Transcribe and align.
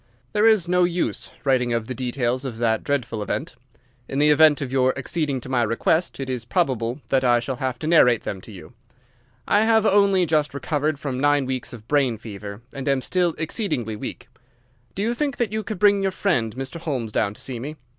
There 0.33 0.47
is 0.47 0.67
no 0.67 0.83
use 0.83 1.29
writing 1.43 1.73
of 1.73 1.85
the 1.85 1.93
details 1.93 2.43
of 2.43 2.57
that 2.57 2.83
dreadful 2.83 3.21
event. 3.21 3.53
In 4.09 4.17
the 4.17 4.31
event 4.31 4.59
of 4.59 4.71
your 4.71 4.97
acceding 4.97 5.39
to 5.41 5.47
my 5.47 5.61
request 5.61 6.19
it 6.19 6.27
is 6.27 6.43
probable 6.43 7.01
that 7.09 7.23
I 7.23 7.39
shall 7.39 7.57
have 7.57 7.77
to 7.77 7.85
narrate 7.85 8.23
them 8.23 8.41
to 8.41 8.51
you. 8.51 8.73
I 9.47 9.61
have 9.61 9.85
only 9.85 10.25
just 10.25 10.55
recovered 10.55 10.97
from 10.97 11.19
nine 11.19 11.45
weeks 11.45 11.71
of 11.71 11.87
brain 11.87 12.17
fever, 12.17 12.63
and 12.73 12.87
am 12.89 13.03
still 13.03 13.35
exceedingly 13.37 13.95
weak. 13.95 14.27
Do 14.95 15.03
you 15.03 15.13
think 15.13 15.37
that 15.37 15.51
you 15.53 15.61
could 15.61 15.77
bring 15.77 16.01
your 16.01 16.09
friend 16.11 16.55
Mr. 16.55 16.79
Holmes 16.79 17.11
down 17.11 17.35
to 17.35 17.41
see 17.41 17.59
me? 17.59 17.75